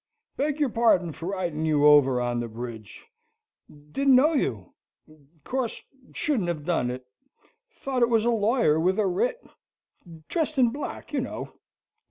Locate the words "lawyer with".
8.31-8.97